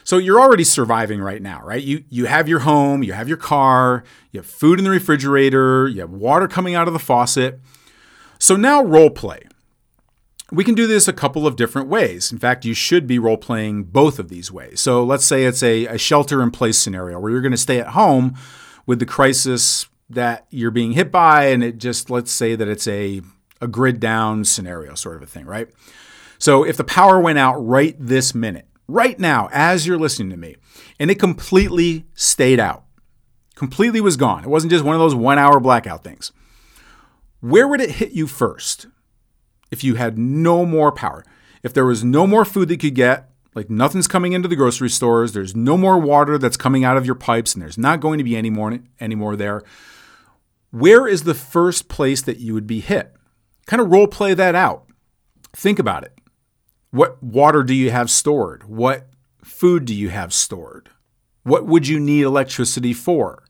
So 0.04 0.18
you're 0.18 0.40
already 0.40 0.62
surviving 0.62 1.20
right 1.20 1.42
now, 1.42 1.62
right? 1.64 1.82
You 1.82 2.04
you 2.08 2.26
have 2.26 2.48
your 2.48 2.60
home, 2.60 3.02
you 3.02 3.12
have 3.12 3.26
your 3.26 3.36
car, 3.36 4.04
you 4.30 4.38
have 4.38 4.46
food 4.46 4.78
in 4.78 4.84
the 4.84 4.90
refrigerator, 4.90 5.88
you 5.88 6.00
have 6.00 6.12
water 6.12 6.46
coming 6.46 6.76
out 6.76 6.86
of 6.86 6.92
the 6.92 7.00
faucet. 7.00 7.58
So 8.38 8.54
now 8.54 8.84
role 8.84 9.10
play. 9.10 9.42
We 10.52 10.62
can 10.62 10.76
do 10.76 10.86
this 10.86 11.08
a 11.08 11.12
couple 11.12 11.44
of 11.44 11.56
different 11.56 11.88
ways. 11.88 12.30
In 12.30 12.38
fact, 12.38 12.64
you 12.64 12.72
should 12.72 13.08
be 13.08 13.18
role 13.18 13.36
playing 13.36 13.84
both 13.84 14.20
of 14.20 14.28
these 14.28 14.52
ways. 14.52 14.80
So 14.80 15.02
let's 15.02 15.24
say 15.24 15.44
it's 15.44 15.64
a, 15.64 15.86
a 15.86 15.98
shelter 15.98 16.40
in 16.40 16.52
place 16.52 16.78
scenario 16.78 17.18
where 17.18 17.32
you're 17.32 17.40
going 17.40 17.50
to 17.50 17.56
stay 17.56 17.80
at 17.80 17.88
home 17.88 18.36
with 18.86 19.00
the 19.00 19.06
crisis 19.06 19.86
that 20.10 20.46
you're 20.50 20.70
being 20.70 20.92
hit 20.92 21.10
by, 21.10 21.46
and 21.46 21.64
it 21.64 21.78
just 21.78 22.10
let's 22.10 22.30
say 22.30 22.54
that 22.54 22.68
it's 22.68 22.86
a 22.86 23.22
a 23.60 23.68
grid 23.68 24.00
down 24.00 24.44
scenario 24.44 24.94
sort 24.94 25.16
of 25.16 25.22
a 25.22 25.26
thing, 25.26 25.46
right? 25.46 25.68
So 26.38 26.64
if 26.64 26.76
the 26.76 26.84
power 26.84 27.18
went 27.18 27.38
out 27.38 27.56
right 27.56 27.96
this 27.98 28.34
minute, 28.34 28.66
right 28.86 29.18
now, 29.18 29.48
as 29.52 29.86
you're 29.86 29.98
listening 29.98 30.30
to 30.30 30.36
me, 30.36 30.56
and 31.00 31.10
it 31.10 31.18
completely 31.18 32.06
stayed 32.14 32.60
out, 32.60 32.84
completely 33.54 34.00
was 34.00 34.16
gone. 34.16 34.44
It 34.44 34.50
wasn't 34.50 34.72
just 34.72 34.84
one 34.84 34.94
of 34.94 35.00
those 35.00 35.14
one 35.14 35.38
hour 35.38 35.58
blackout 35.60 36.04
things. 36.04 36.32
Where 37.40 37.66
would 37.66 37.80
it 37.80 37.92
hit 37.92 38.12
you 38.12 38.26
first 38.26 38.86
if 39.70 39.82
you 39.82 39.94
had 39.94 40.18
no 40.18 40.66
more 40.66 40.92
power? 40.92 41.24
If 41.62 41.72
there 41.72 41.86
was 41.86 42.04
no 42.04 42.26
more 42.26 42.44
food 42.44 42.68
that 42.68 42.74
you 42.74 42.90
could 42.90 42.94
get, 42.94 43.30
like 43.54 43.70
nothing's 43.70 44.06
coming 44.06 44.34
into 44.34 44.48
the 44.48 44.56
grocery 44.56 44.90
stores, 44.90 45.32
there's 45.32 45.56
no 45.56 45.78
more 45.78 45.98
water 45.98 46.36
that's 46.36 46.58
coming 46.58 46.84
out 46.84 46.98
of 46.98 47.06
your 47.06 47.14
pipes, 47.14 47.54
and 47.54 47.62
there's 47.62 47.78
not 47.78 48.00
going 48.00 48.18
to 48.18 48.24
be 48.24 48.36
any 48.36 48.50
more, 48.50 48.78
any 49.00 49.14
more 49.14 49.34
there 49.34 49.62
where 50.78 51.08
is 51.08 51.22
the 51.22 51.34
first 51.34 51.88
place 51.88 52.20
that 52.20 52.38
you 52.38 52.52
would 52.52 52.66
be 52.66 52.80
hit? 52.80 53.14
Kind 53.66 53.80
of 53.80 53.90
role 53.90 54.06
play 54.06 54.34
that 54.34 54.54
out. 54.54 54.86
Think 55.54 55.78
about 55.78 56.04
it. 56.04 56.12
What 56.90 57.22
water 57.22 57.62
do 57.62 57.72
you 57.72 57.90
have 57.90 58.10
stored? 58.10 58.64
What 58.64 59.08
food 59.42 59.86
do 59.86 59.94
you 59.94 60.10
have 60.10 60.34
stored? 60.34 60.90
What 61.44 61.66
would 61.66 61.88
you 61.88 61.98
need 61.98 62.22
electricity 62.22 62.92
for? 62.92 63.44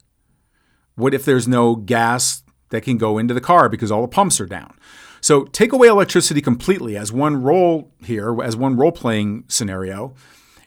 What 0.94 1.14
if 1.14 1.24
there's 1.24 1.48
no 1.48 1.74
gas 1.74 2.44
that 2.68 2.82
can 2.82 2.96
go 2.96 3.18
into 3.18 3.34
the 3.34 3.40
car 3.40 3.68
because 3.68 3.90
all 3.90 4.02
the 4.02 4.08
pumps 4.08 4.40
are 4.40 4.46
down? 4.46 4.78
So 5.20 5.46
take 5.46 5.72
away 5.72 5.88
electricity 5.88 6.40
completely 6.40 6.96
as 6.96 7.10
one 7.10 7.42
role 7.42 7.92
here, 8.04 8.40
as 8.40 8.56
one 8.56 8.76
role 8.76 8.92
playing 8.92 9.44
scenario, 9.48 10.14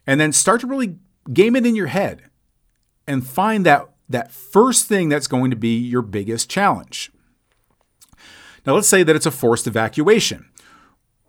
and 0.06 0.20
then 0.20 0.34
start 0.34 0.60
to 0.62 0.68
really 0.68 0.98
game 1.32 1.56
it 1.56 1.66
in 1.66 1.76
your 1.76 1.88
head 1.88 2.24
and 3.08 3.26
find 3.26 3.66
that 3.66 3.89
that 4.10 4.32
first 4.32 4.88
thing 4.88 5.08
that's 5.08 5.28
going 5.28 5.52
to 5.52 5.56
be 5.56 5.78
your 5.78 6.02
biggest 6.02 6.50
challenge. 6.50 7.12
Now, 8.66 8.74
let's 8.74 8.90
say 8.90 9.04
that 9.04 9.16
it's 9.16 9.26
a 9.26 9.32
forced 9.32 9.68
evacuation. 9.68 10.50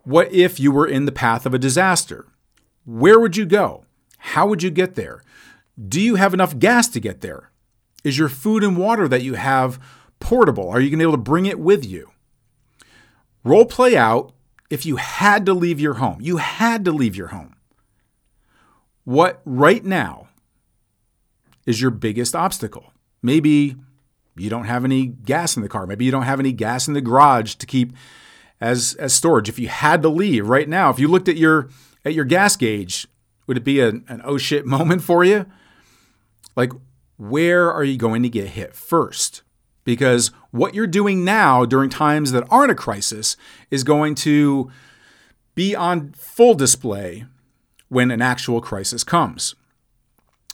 What 0.03 0.31
if 0.33 0.59
you 0.59 0.71
were 0.71 0.87
in 0.87 1.05
the 1.05 1.11
path 1.11 1.45
of 1.45 1.53
a 1.53 1.59
disaster? 1.59 2.27
Where 2.85 3.19
would 3.19 3.37
you 3.37 3.45
go? 3.45 3.85
How 4.17 4.47
would 4.47 4.63
you 4.63 4.71
get 4.71 4.95
there? 4.95 5.21
Do 5.87 6.01
you 6.01 6.15
have 6.15 6.33
enough 6.33 6.59
gas 6.59 6.87
to 6.89 6.99
get 6.99 7.21
there? 7.21 7.51
Is 8.03 8.17
your 8.17 8.29
food 8.29 8.63
and 8.63 8.77
water 8.77 9.07
that 9.07 9.21
you 9.21 9.35
have 9.35 9.79
portable? 10.19 10.69
Are 10.69 10.79
you 10.79 10.89
going 10.89 10.99
to 10.99 11.05
be 11.05 11.09
able 11.09 11.13
to 11.13 11.17
bring 11.31 11.45
it 11.45 11.59
with 11.59 11.85
you? 11.85 12.11
Role 13.43 13.65
play 13.65 13.95
out 13.95 14.33
if 14.69 14.85
you 14.85 14.95
had 14.97 15.45
to 15.45 15.53
leave 15.53 15.79
your 15.79 15.95
home. 15.95 16.17
You 16.21 16.37
had 16.37 16.83
to 16.85 16.91
leave 16.91 17.15
your 17.15 17.27
home. 17.27 17.55
what 19.03 19.41
right 19.45 19.83
now 19.83 20.29
is 21.65 21.81
your 21.81 21.91
biggest 21.91 22.35
obstacle. 22.35 22.93
Maybe 23.21 23.75
you 24.35 24.49
don't 24.49 24.65
have 24.65 24.85
any 24.85 25.07
gas 25.07 25.55
in 25.55 25.63
the 25.63 25.69
car. 25.69 25.85
Maybe 25.85 26.05
you 26.05 26.11
don't 26.11 26.23
have 26.23 26.39
any 26.39 26.51
gas 26.51 26.87
in 26.87 26.93
the 26.93 27.01
garage 27.01 27.55
to 27.55 27.65
keep 27.65 27.93
as 28.59 28.95
as 28.95 29.13
storage. 29.13 29.49
If 29.49 29.59
you 29.59 29.67
had 29.67 30.01
to 30.03 30.09
leave 30.09 30.47
right 30.47 30.67
now, 30.67 30.89
if 30.89 30.99
you 30.99 31.07
looked 31.07 31.27
at 31.27 31.37
your 31.37 31.69
at 32.05 32.13
your 32.13 32.25
gas 32.25 32.55
gauge, 32.55 33.07
would 33.47 33.57
it 33.57 33.63
be 33.63 33.79
a, 33.79 33.89
an 33.89 34.21
oh 34.23 34.37
shit 34.37 34.65
moment 34.65 35.03
for 35.03 35.23
you? 35.23 35.45
Like, 36.55 36.71
where 37.17 37.71
are 37.71 37.83
you 37.83 37.97
going 37.97 38.23
to 38.23 38.29
get 38.29 38.49
hit 38.49 38.75
first? 38.75 39.43
Because 39.83 40.31
what 40.51 40.75
you're 40.75 40.87
doing 40.87 41.23
now 41.23 41.65
during 41.65 41.89
times 41.89 42.31
that 42.31 42.45
aren't 42.49 42.71
a 42.71 42.75
crisis 42.75 43.35
is 43.71 43.83
going 43.83 44.15
to 44.15 44.69
be 45.55 45.75
on 45.75 46.11
full 46.13 46.53
display 46.53 47.25
when 47.89 48.11
an 48.11 48.21
actual 48.21 48.61
crisis 48.61 49.03
comes. 49.03 49.55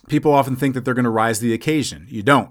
People 0.08 0.32
often 0.32 0.56
think 0.56 0.74
that 0.74 0.84
they're 0.84 0.94
going 0.94 1.04
to 1.04 1.10
rise 1.10 1.38
to 1.38 1.44
the 1.44 1.54
occasion. 1.54 2.06
You 2.08 2.22
don't. 2.22 2.50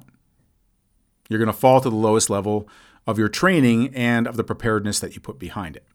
You're 1.30 1.40
going 1.40 1.48
to 1.48 1.54
fall 1.54 1.82
to 1.82 1.90
the 1.90 1.96
lowest 1.96 2.30
level 2.30 2.68
of 3.06 3.18
your 3.18 3.30
training 3.30 3.94
and 3.96 4.28
of 4.28 4.38
the 4.38 4.44
preparedness 4.44 5.00
that 5.00 5.16
you 5.16 5.22
put 5.22 5.40
behind 5.40 5.76
it. 5.76 5.86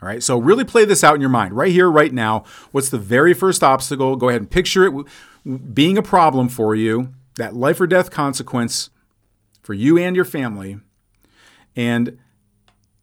All 0.00 0.08
right, 0.08 0.22
so 0.22 0.38
really 0.38 0.64
play 0.64 0.84
this 0.84 1.02
out 1.02 1.16
in 1.16 1.20
your 1.20 1.30
mind 1.30 1.54
right 1.54 1.72
here, 1.72 1.90
right 1.90 2.12
now. 2.12 2.44
What's 2.70 2.88
the 2.88 2.98
very 2.98 3.34
first 3.34 3.64
obstacle? 3.64 4.14
Go 4.14 4.28
ahead 4.28 4.40
and 4.40 4.50
picture 4.50 4.86
it 4.86 5.74
being 5.74 5.98
a 5.98 6.02
problem 6.02 6.48
for 6.48 6.76
you, 6.76 7.12
that 7.34 7.56
life 7.56 7.80
or 7.80 7.86
death 7.86 8.10
consequence 8.10 8.90
for 9.60 9.74
you 9.74 9.98
and 9.98 10.14
your 10.14 10.24
family. 10.24 10.78
And 11.74 12.18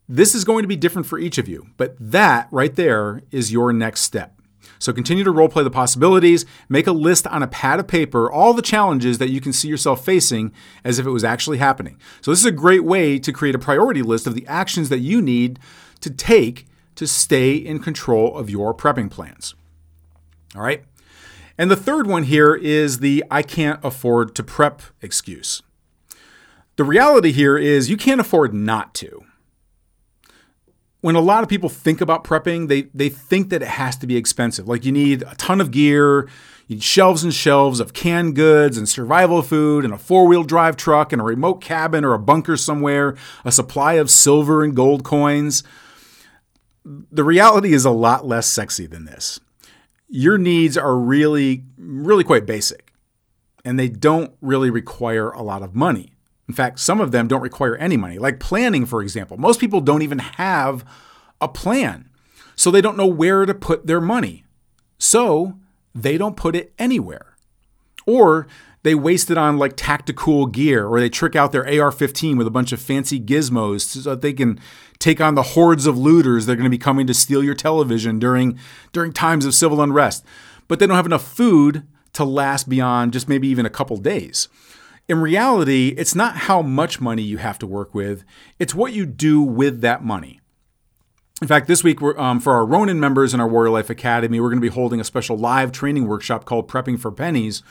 this 0.07 0.35
is 0.35 0.45
going 0.45 0.61
to 0.61 0.67
be 0.67 0.77
different 0.77 1.07
for 1.07 1.19
each 1.19 1.37
of 1.37 1.49
you, 1.49 1.67
but 1.75 1.95
that 1.99 2.47
right 2.49 2.75
there 2.75 3.23
is 3.31 3.51
your 3.51 3.73
next 3.73 4.01
step. 4.01 4.34
So 4.79 4.93
continue 4.93 5.23
to 5.23 5.31
role 5.31 5.49
play 5.49 5.63
the 5.63 5.69
possibilities, 5.69 6.45
make 6.69 6.87
a 6.87 6.91
list 6.91 7.27
on 7.27 7.43
a 7.43 7.47
pad 7.47 7.79
of 7.79 7.87
paper, 7.87 8.31
all 8.31 8.53
the 8.53 8.61
challenges 8.61 9.17
that 9.17 9.29
you 9.29 9.41
can 9.41 9.53
see 9.53 9.67
yourself 9.67 10.03
facing 10.03 10.51
as 10.83 10.99
if 10.99 11.05
it 11.05 11.11
was 11.11 11.23
actually 11.23 11.57
happening. 11.57 11.99
So 12.21 12.31
this 12.31 12.39
is 12.39 12.45
a 12.45 12.51
great 12.51 12.83
way 12.83 13.19
to 13.19 13.31
create 13.31 13.55
a 13.55 13.59
priority 13.59 14.01
list 14.01 14.27
of 14.27 14.35
the 14.35 14.45
actions 14.47 14.89
that 14.89 14.99
you 14.99 15.21
need 15.21 15.59
to 16.01 16.09
take 16.09 16.67
to 16.95 17.07
stay 17.07 17.55
in 17.55 17.79
control 17.79 18.37
of 18.37 18.49
your 18.49 18.73
prepping 18.73 19.09
plans. 19.09 19.55
All 20.55 20.61
right? 20.61 20.83
And 21.57 21.71
the 21.71 21.75
third 21.75 22.07
one 22.07 22.23
here 22.23 22.53
is 22.53 22.99
the 22.99 23.23
I 23.31 23.41
can't 23.41 23.83
afford 23.83 24.35
to 24.35 24.43
prep 24.43 24.81
excuse. 25.01 25.61
The 26.75 26.83
reality 26.83 27.31
here 27.31 27.57
is 27.57 27.89
you 27.89 27.97
can't 27.97 28.19
afford 28.19 28.53
not 28.53 28.93
to 28.95 29.24
when 31.05 31.15
a 31.15 31.21
lot 31.21 31.43
of 31.43 31.49
people 31.49 31.69
think 31.69 32.01
about 32.01 32.23
prepping, 32.23 32.67
they 32.67 32.81
they 32.91 33.09
think 33.09 33.49
that 33.49 33.61
it 33.61 33.67
has 33.67 33.95
to 33.97 34.07
be 34.07 34.17
expensive. 34.17 34.67
Like 34.67 34.85
you 34.85 34.91
need 34.91 35.21
a 35.21 35.35
ton 35.35 35.61
of 35.61 35.69
gear, 35.69 36.27
you 36.65 36.77
need 36.77 36.83
shelves 36.83 37.23
and 37.23 37.31
shelves 37.31 37.79
of 37.79 37.93
canned 37.93 38.35
goods 38.35 38.75
and 38.75 38.89
survival 38.89 39.43
food 39.43 39.85
and 39.85 39.93
a 39.93 39.99
four-wheel 39.99 40.45
drive 40.45 40.75
truck 40.75 41.13
and 41.13 41.21
a 41.21 41.25
remote 41.25 41.61
cabin 41.61 42.03
or 42.03 42.15
a 42.15 42.19
bunker 42.19 42.57
somewhere, 42.57 43.15
a 43.43 43.51
supply 43.51 43.93
of 43.93 44.09
silver 44.09 44.63
and 44.63 44.75
gold 44.75 45.03
coins. 45.03 45.61
The 46.83 47.23
reality 47.23 47.73
is 47.73 47.85
a 47.85 47.91
lot 47.91 48.25
less 48.25 48.47
sexy 48.47 48.87
than 48.87 49.05
this. 49.05 49.39
Your 50.09 50.39
needs 50.39 50.75
are 50.75 50.97
really 50.97 51.65
really 51.77 52.23
quite 52.23 52.47
basic 52.47 52.91
and 53.63 53.77
they 53.77 53.89
don't 53.89 54.33
really 54.41 54.71
require 54.71 55.29
a 55.29 55.43
lot 55.43 55.61
of 55.61 55.75
money. 55.75 56.14
In 56.47 56.53
fact, 56.53 56.79
some 56.79 57.01
of 57.01 57.11
them 57.11 57.27
don't 57.27 57.41
require 57.41 57.75
any 57.75 57.97
money, 57.97 58.19
like 58.19 58.39
planning, 58.39 58.85
for 58.85 59.01
example. 59.01 59.37
Most 59.37 59.59
people 59.59 59.81
don't 59.81 60.03
even 60.03 60.19
have 60.19 60.85
a 61.41 61.47
plan, 61.47 62.09
so 62.55 62.69
they 62.69 62.81
don't 62.81 62.97
know 62.97 63.07
where 63.07 63.45
to 63.45 63.53
put 63.53 63.87
their 63.87 64.01
money. 64.01 64.45
So 64.97 65.57
they 65.93 66.17
don't 66.17 66.37
put 66.37 66.55
it 66.55 66.73
anywhere. 66.77 67.35
Or 68.05 68.47
they 68.83 68.93
waste 68.93 69.31
it 69.31 69.37
on 69.37 69.57
like 69.57 69.73
tactical 69.75 70.45
gear, 70.45 70.85
or 70.85 70.99
they 70.99 71.09
trick 71.09 71.35
out 71.35 71.51
their 71.51 71.67
AR 71.81 71.91
15 71.91 72.37
with 72.37 72.45
a 72.45 72.51
bunch 72.51 72.71
of 72.71 72.79
fancy 72.79 73.19
gizmos 73.19 73.81
so 73.81 74.11
that 74.11 74.21
they 74.21 74.31
can 74.31 74.59
take 74.99 75.19
on 75.19 75.33
the 75.33 75.41
hordes 75.41 75.87
of 75.87 75.97
looters 75.97 76.45
that 76.45 76.53
are 76.53 76.57
going 76.57 76.65
to 76.65 76.69
be 76.69 76.77
coming 76.77 77.07
to 77.07 77.13
steal 77.13 77.43
your 77.43 77.55
television 77.55 78.19
during, 78.19 78.59
during 78.93 79.11
times 79.11 79.43
of 79.45 79.55
civil 79.55 79.81
unrest. 79.81 80.23
But 80.67 80.77
they 80.77 80.85
don't 80.85 80.95
have 80.95 81.07
enough 81.07 81.27
food 81.27 81.87
to 82.13 82.23
last 82.23 82.69
beyond 82.69 83.13
just 83.13 83.27
maybe 83.27 83.47
even 83.47 83.65
a 83.65 83.71
couple 83.71 83.97
days. 83.97 84.47
In 85.07 85.21
reality, 85.21 85.89
it's 85.97 86.15
not 86.15 86.35
how 86.35 86.63
much 86.63 86.99
money 86.99 87.21
you 87.21 87.37
have 87.37 87.59
to 87.59 87.67
work 87.67 87.93
with, 87.93 88.23
it's 88.57 88.73
what 88.73 88.93
you 88.93 89.05
do 89.05 89.39
with 89.39 89.81
that 89.81 90.03
money. 90.03 90.39
In 91.41 91.47
fact, 91.47 91.67
this 91.67 91.83
week 91.83 92.01
um, 92.01 92.39
for 92.39 92.53
our 92.53 92.65
Ronin 92.65 92.99
members 92.99 93.33
in 93.33 93.39
our 93.39 93.47
Warrior 93.47 93.69
Life 93.69 93.91
Academy, 93.91 94.39
we're 94.39 94.49
going 94.49 94.61
to 94.61 94.67
be 94.67 94.73
holding 94.73 94.99
a 94.99 95.03
special 95.03 95.37
live 95.37 95.71
training 95.71 96.07
workshop 96.07 96.45
called 96.45 96.67
Prepping 96.67 96.99
for 96.99 97.11
Pennies, 97.11 97.61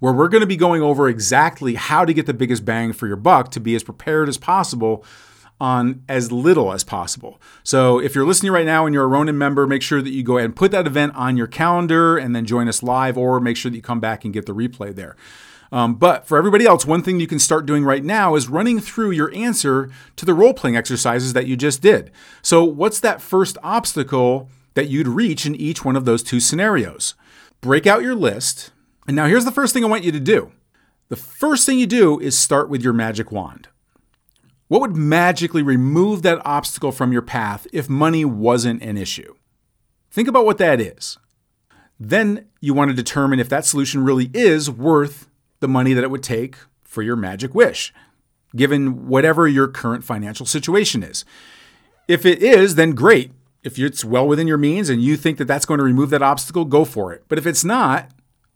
where 0.00 0.12
we're 0.12 0.28
going 0.28 0.42
to 0.42 0.46
be 0.46 0.56
going 0.56 0.82
over 0.82 1.08
exactly 1.08 1.76
how 1.76 2.04
to 2.04 2.12
get 2.12 2.26
the 2.26 2.34
biggest 2.34 2.64
bang 2.64 2.92
for 2.92 3.06
your 3.06 3.16
buck 3.16 3.50
to 3.52 3.60
be 3.60 3.74
as 3.74 3.84
prepared 3.84 4.28
as 4.28 4.36
possible 4.36 5.02
on 5.60 6.02
as 6.08 6.30
little 6.32 6.72
as 6.72 6.84
possible. 6.84 7.40
So 7.62 8.00
if 8.00 8.14
you're 8.14 8.26
listening 8.26 8.52
right 8.52 8.66
now 8.66 8.84
and 8.84 8.92
you're 8.92 9.04
a 9.04 9.08
Ronin 9.08 9.38
member, 9.38 9.66
make 9.66 9.80
sure 9.80 10.02
that 10.02 10.10
you 10.10 10.24
go 10.24 10.36
ahead 10.36 10.46
and 10.46 10.56
put 10.56 10.72
that 10.72 10.88
event 10.88 11.14
on 11.14 11.36
your 11.38 11.46
calendar 11.46 12.18
and 12.18 12.36
then 12.36 12.44
join 12.44 12.68
us 12.68 12.82
live, 12.82 13.16
or 13.16 13.40
make 13.40 13.56
sure 13.56 13.70
that 13.70 13.76
you 13.76 13.82
come 13.82 14.00
back 14.00 14.24
and 14.24 14.34
get 14.34 14.44
the 14.44 14.54
replay 14.54 14.94
there. 14.94 15.16
Um, 15.72 15.94
but 15.94 16.28
for 16.28 16.36
everybody 16.36 16.66
else, 16.66 16.84
one 16.84 17.02
thing 17.02 17.18
you 17.18 17.26
can 17.26 17.38
start 17.38 17.64
doing 17.64 17.82
right 17.82 18.04
now 18.04 18.34
is 18.34 18.48
running 18.48 18.78
through 18.78 19.10
your 19.12 19.34
answer 19.34 19.90
to 20.16 20.26
the 20.26 20.34
role 20.34 20.52
playing 20.52 20.76
exercises 20.76 21.32
that 21.32 21.46
you 21.46 21.56
just 21.56 21.80
did. 21.80 22.10
So, 22.42 22.62
what's 22.62 23.00
that 23.00 23.22
first 23.22 23.56
obstacle 23.62 24.50
that 24.74 24.90
you'd 24.90 25.08
reach 25.08 25.46
in 25.46 25.54
each 25.56 25.82
one 25.82 25.96
of 25.96 26.04
those 26.04 26.22
two 26.22 26.40
scenarios? 26.40 27.14
Break 27.62 27.86
out 27.86 28.02
your 28.02 28.14
list. 28.14 28.70
And 29.06 29.16
now, 29.16 29.26
here's 29.26 29.46
the 29.46 29.50
first 29.50 29.72
thing 29.72 29.82
I 29.82 29.88
want 29.88 30.04
you 30.04 30.12
to 30.12 30.20
do 30.20 30.52
the 31.08 31.16
first 31.16 31.64
thing 31.64 31.78
you 31.78 31.86
do 31.86 32.20
is 32.20 32.38
start 32.38 32.68
with 32.68 32.82
your 32.82 32.92
magic 32.92 33.32
wand. 33.32 33.68
What 34.68 34.82
would 34.82 34.96
magically 34.96 35.62
remove 35.62 36.22
that 36.22 36.40
obstacle 36.44 36.92
from 36.92 37.12
your 37.12 37.22
path 37.22 37.66
if 37.72 37.88
money 37.88 38.24
wasn't 38.26 38.82
an 38.82 38.98
issue? 38.98 39.34
Think 40.10 40.28
about 40.28 40.44
what 40.44 40.58
that 40.58 40.80
is. 40.80 41.18
Then 41.98 42.46
you 42.60 42.74
want 42.74 42.90
to 42.90 42.94
determine 42.94 43.40
if 43.40 43.48
that 43.48 43.64
solution 43.64 44.04
really 44.04 44.30
is 44.34 44.70
worth 44.70 45.28
the 45.62 45.68
money 45.68 45.94
that 45.94 46.04
it 46.04 46.10
would 46.10 46.22
take 46.22 46.56
for 46.84 47.02
your 47.02 47.16
magic 47.16 47.54
wish, 47.54 47.94
given 48.54 49.08
whatever 49.08 49.48
your 49.48 49.66
current 49.66 50.04
financial 50.04 50.44
situation 50.44 51.02
is. 51.02 51.24
If 52.06 52.26
it 52.26 52.42
is, 52.42 52.74
then 52.74 52.90
great. 52.92 53.32
If 53.62 53.78
it's 53.78 54.04
well 54.04 54.28
within 54.28 54.46
your 54.46 54.58
means 54.58 54.90
and 54.90 55.00
you 55.00 55.16
think 55.16 55.38
that 55.38 55.46
that's 55.46 55.64
going 55.64 55.78
to 55.78 55.84
remove 55.84 56.10
that 56.10 56.20
obstacle, 56.20 56.66
go 56.66 56.84
for 56.84 57.12
it. 57.12 57.24
But 57.28 57.38
if 57.38 57.46
it's 57.46 57.64
not, 57.64 58.10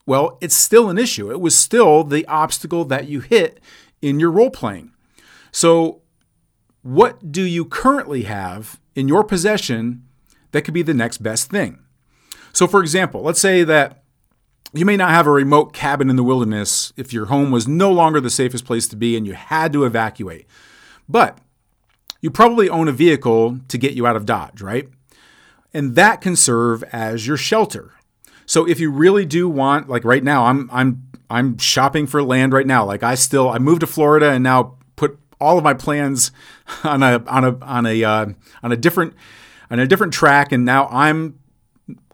well, 0.04 0.36
it's 0.42 0.54
still 0.54 0.90
an 0.90 0.98
issue. 0.98 1.30
It 1.30 1.40
was 1.40 1.56
still 1.56 2.04
the 2.04 2.26
obstacle 2.26 2.84
that 2.86 3.08
you 3.08 3.20
hit 3.20 3.60
in 4.02 4.20
your 4.20 4.30
role 4.30 4.50
playing. 4.50 4.92
So, 5.52 6.02
what 6.82 7.32
do 7.32 7.42
you 7.42 7.64
currently 7.64 8.22
have 8.25 8.78
in 8.94 9.08
your 9.08 9.25
possession 9.25 10.04
that 10.52 10.62
could 10.62 10.75
be 10.75 10.82
the 10.82 10.94
next 10.94 11.18
best 11.18 11.50
thing? 11.50 11.78
So, 12.52 12.66
for 12.66 12.80
example, 12.80 13.22
let's 13.22 13.40
say 13.40 13.64
that 13.64 14.02
you 14.73 14.85
may 14.85 14.96
not 14.96 15.11
have 15.11 15.26
a 15.26 15.30
remote 15.30 15.73
cabin 15.73 16.11
in 16.11 16.16
the 16.16 16.25
wilderness 16.25 16.92
if 16.96 17.12
your 17.12 17.26
home 17.26 17.50
was 17.50 17.68
no 17.68 17.90
longer 17.90 18.20
the 18.20 18.30
safest 18.30 18.64
place 18.64 18.88
to 18.88 18.96
be 18.96 19.16
and 19.16 19.26
you 19.26 19.35
had 19.35 19.73
to 19.73 19.85
evacuate. 19.85 20.46
But 21.08 21.38
you 22.20 22.30
probably 22.30 22.68
own 22.68 22.88
a 22.88 22.92
vehicle 22.92 23.61
to 23.68 23.78
get 23.78 23.94
you 23.94 24.06
out 24.06 24.16
of 24.16 24.26
Dodge, 24.26 24.61
right? 24.61 24.88
And 25.73 25.94
that 25.94 26.20
can 26.20 26.37
serve 26.37 26.82
as 26.85 27.26
your 27.26 27.37
shelter. 27.37 27.92
So 28.46 28.66
if 28.66 28.80
you 28.80 28.90
really 28.90 29.25
do 29.25 29.49
want 29.49 29.88
like 29.88 30.04
right 30.04 30.25
now 30.25 30.46
I'm 30.46 30.70
I'm 30.73 31.02
I'm 31.28 31.58
shopping 31.58 32.06
for 32.06 32.23
land 32.23 32.52
right 32.52 32.66
now. 32.66 32.85
Like 32.85 33.02
I 33.02 33.14
still 33.14 33.49
I 33.49 33.58
moved 33.58 33.80
to 33.80 33.87
Florida 33.87 34.30
and 34.30 34.42
now 34.42 34.76
put 34.94 35.18
all 35.40 35.58
of 35.58 35.64
my 35.64 35.75
plans 35.75 36.30
on 36.85 37.02
a 37.02 37.23
on 37.26 37.44
a 37.44 37.58
on 37.62 37.87
a 37.87 38.04
uh, 38.04 38.26
on 38.62 38.73
a 38.73 38.76
different 38.76 39.14
on 39.70 39.78
a 39.78 39.87
different 39.87 40.12
track 40.12 40.52
and 40.52 40.64
now 40.64 40.87
I'm 40.88 41.38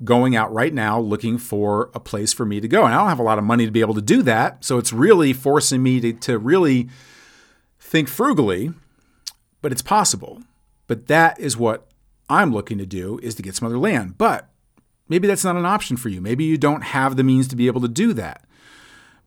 going 0.04 0.36
out 0.36 0.52
right 0.52 0.74
now 0.74 1.00
looking 1.00 1.38
for 1.38 1.90
a 1.94 2.00
place 2.00 2.32
for 2.32 2.44
me 2.44 2.60
to 2.60 2.68
go. 2.68 2.84
And 2.84 2.94
I 2.94 2.98
don't 2.98 3.08
have 3.08 3.18
a 3.18 3.24
lot 3.24 3.38
of 3.38 3.44
money 3.44 3.64
to 3.64 3.72
be 3.72 3.80
able 3.80 3.94
to 3.94 4.02
do 4.02 4.22
that. 4.22 4.64
So 4.64 4.78
it's 4.78 4.92
really 4.92 5.32
forcing 5.32 5.82
me 5.82 6.00
to, 6.00 6.12
to 6.12 6.38
really 6.38 6.88
think 7.80 8.08
frugally, 8.08 8.72
but 9.62 9.72
it's 9.72 9.82
possible. 9.82 10.42
But 10.86 11.06
that 11.06 11.38
is 11.40 11.56
what 11.56 11.88
I'm 12.28 12.52
looking 12.52 12.78
to 12.78 12.86
do 12.86 13.18
is 13.22 13.34
to 13.36 13.42
get 13.42 13.54
some 13.54 13.66
other 13.66 13.78
land. 13.78 14.18
But 14.18 14.48
maybe 15.08 15.26
that's 15.26 15.44
not 15.44 15.56
an 15.56 15.66
option 15.66 15.96
for 15.96 16.10
you. 16.10 16.20
Maybe 16.20 16.44
you 16.44 16.58
don't 16.58 16.82
have 16.82 17.16
the 17.16 17.24
means 17.24 17.48
to 17.48 17.56
be 17.56 17.66
able 17.66 17.80
to 17.80 17.88
do 17.88 18.12
that. 18.14 18.44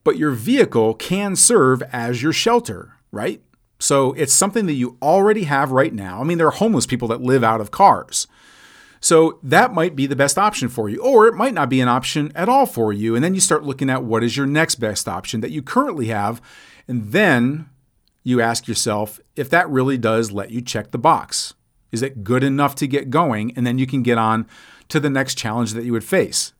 But 0.03 0.17
your 0.17 0.31
vehicle 0.31 0.93
can 0.93 1.35
serve 1.35 1.81
as 1.91 2.21
your 2.21 2.33
shelter, 2.33 2.93
right? 3.11 3.41
So 3.79 4.13
it's 4.13 4.33
something 4.33 4.67
that 4.67 4.73
you 4.73 4.97
already 5.01 5.43
have 5.45 5.71
right 5.71 5.93
now. 5.93 6.21
I 6.21 6.23
mean, 6.23 6.37
there 6.37 6.47
are 6.47 6.51
homeless 6.51 6.85
people 6.85 7.07
that 7.09 7.21
live 7.21 7.43
out 7.43 7.61
of 7.61 7.71
cars. 7.71 8.27
So 9.05 9.37
that 9.43 9.71
might 9.71 9.95
be 9.95 10.07
the 10.07 10.15
best 10.15 10.35
option 10.35 10.67
for 10.67 10.89
you, 10.89 10.99
or 10.99 11.27
it 11.27 11.35
might 11.35 11.53
not 11.53 11.69
be 11.69 11.79
an 11.79 11.87
option 11.87 12.31
at 12.33 12.49
all 12.49 12.65
for 12.65 12.91
you. 12.91 13.13
And 13.13 13.23
then 13.23 13.35
you 13.35 13.39
start 13.39 13.63
looking 13.63 13.87
at 13.87 14.03
what 14.03 14.23
is 14.23 14.35
your 14.35 14.47
next 14.47 14.77
best 14.77 15.07
option 15.07 15.41
that 15.41 15.51
you 15.51 15.61
currently 15.61 16.07
have. 16.07 16.41
And 16.87 17.11
then 17.11 17.69
you 18.23 18.41
ask 18.41 18.67
yourself 18.67 19.19
if 19.35 19.47
that 19.51 19.69
really 19.69 19.99
does 19.99 20.31
let 20.31 20.49
you 20.49 20.59
check 20.59 20.89
the 20.89 20.97
box. 20.97 21.53
Is 21.91 22.01
it 22.01 22.23
good 22.23 22.43
enough 22.43 22.73
to 22.77 22.87
get 22.87 23.11
going? 23.11 23.53
And 23.55 23.67
then 23.67 23.77
you 23.77 23.85
can 23.85 24.01
get 24.01 24.17
on 24.17 24.47
to 24.89 24.99
the 24.99 25.11
next 25.11 25.37
challenge 25.37 25.73
that 25.73 25.85
you 25.85 25.91
would 25.91 26.03
face. 26.03 26.53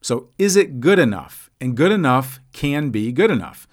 So, 0.00 0.30
is 0.38 0.56
it 0.56 0.80
good 0.80 0.98
enough? 0.98 1.50
And 1.60 1.76
good 1.76 1.92
enough 1.92 2.40
can 2.54 2.88
be 2.88 3.12
good 3.12 3.30
enough. 3.30 3.68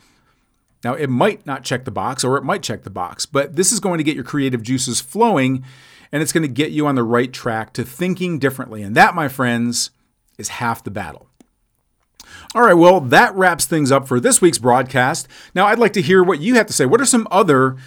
Now, 0.83 0.93
it 0.93 1.09
might 1.09 1.45
not 1.45 1.63
check 1.63 1.85
the 1.85 1.89
box 1.89 2.25
or 2.25 2.35
it 2.35 2.43
might 2.43 2.63
check 2.63 2.83
the 2.83 2.89
box, 2.89 3.25
but 3.25 3.55
this 3.55 3.71
is 3.71 3.79
going 3.79 3.97
to 3.97 4.03
get 4.03 4.15
your 4.15 4.25
creative 4.25 4.61
juices 4.61 4.99
flowing 4.99 5.63
and 6.11 6.21
it's 6.21 6.31
going 6.31 6.43
to 6.43 6.47
get 6.47 6.71
you 6.71 6.87
on 6.87 6.95
the 6.95 7.03
right 7.03 7.31
track 7.31 7.73
to 7.73 7.83
thinking 7.83 8.39
differently. 8.39 8.81
And 8.81 8.95
that, 8.95 9.15
my 9.15 9.27
friends, 9.27 9.91
is 10.37 10.49
half 10.49 10.83
the 10.83 10.91
battle. 10.91 11.27
All 12.55 12.63
right, 12.63 12.73
well, 12.73 12.99
that 12.99 13.35
wraps 13.35 13.65
things 13.65 13.91
up 13.91 14.07
for 14.07 14.19
this 14.19 14.41
week's 14.41 14.57
broadcast. 14.57 15.27
Now, 15.53 15.67
I'd 15.67 15.79
like 15.79 15.93
to 15.93 16.01
hear 16.01 16.23
what 16.23 16.39
you 16.39 16.55
have 16.55 16.67
to 16.67 16.73
say. 16.73 16.85
What 16.85 17.01
are 17.01 17.05
some 17.05 17.27
other 17.29 17.77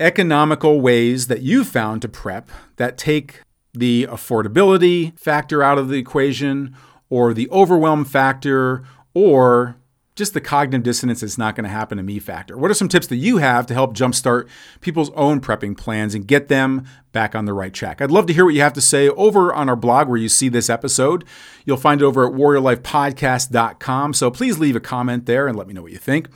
economical 0.00 0.80
ways 0.80 1.28
that 1.28 1.42
you've 1.42 1.68
found 1.68 2.02
to 2.02 2.08
prep 2.08 2.50
that 2.76 2.98
take 2.98 3.40
the 3.72 4.06
affordability 4.10 5.18
factor 5.18 5.62
out 5.62 5.78
of 5.78 5.88
the 5.88 5.98
equation 5.98 6.76
or 7.08 7.32
the 7.32 7.48
overwhelm 7.50 8.04
factor 8.04 8.84
or 9.14 9.76
just 10.14 10.34
the 10.34 10.40
cognitive 10.40 10.82
dissonance 10.82 11.22
it's 11.22 11.38
not 11.38 11.56
going 11.56 11.64
to 11.64 11.70
happen 11.70 11.96
to 11.96 12.04
me 12.04 12.18
factor. 12.18 12.56
What 12.56 12.70
are 12.70 12.74
some 12.74 12.88
tips 12.88 13.06
that 13.06 13.16
you 13.16 13.38
have 13.38 13.66
to 13.66 13.74
help 13.74 13.94
jumpstart 13.94 14.48
people's 14.80 15.10
own 15.10 15.40
prepping 15.40 15.76
plans 15.76 16.14
and 16.14 16.26
get 16.26 16.48
them 16.48 16.84
back 17.12 17.34
on 17.34 17.46
the 17.46 17.52
right 17.52 17.72
track? 17.72 18.00
I'd 18.00 18.10
love 18.10 18.26
to 18.26 18.32
hear 18.32 18.44
what 18.44 18.54
you 18.54 18.60
have 18.60 18.74
to 18.74 18.80
say 18.80 19.08
over 19.10 19.52
on 19.52 19.68
our 19.68 19.76
blog 19.76 20.08
where 20.08 20.18
you 20.18 20.28
see 20.28 20.48
this 20.48 20.68
episode. 20.68 21.24
You'll 21.64 21.76
find 21.76 22.02
it 22.02 22.04
over 22.04 22.26
at 22.26 22.32
warriorlifepodcast.com. 22.32 24.14
So 24.14 24.30
please 24.30 24.58
leave 24.58 24.76
a 24.76 24.80
comment 24.80 25.26
there 25.26 25.48
and 25.48 25.56
let 25.56 25.66
me 25.66 25.74
know 25.74 25.82
what 25.82 25.92
you 25.92 25.98
think. 25.98 26.28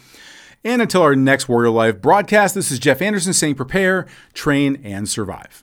And 0.65 0.83
until 0.83 1.03
our 1.03 1.15
next 1.15 1.49
Warrior 1.49 1.71
Life 1.71 2.01
broadcast, 2.01 2.55
this 2.55 2.73
is 2.73 2.79
Jeff 2.79 3.01
Anderson 3.01 3.33
saying 3.33 3.55
prepare, 3.55 4.07
train, 4.35 4.81
and 4.83 5.09
survive. 5.09 5.63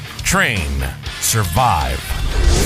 train, 0.31 0.81
survive. 1.19 2.60